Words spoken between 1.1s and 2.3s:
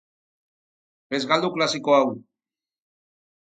Ez galdu klasiko hau!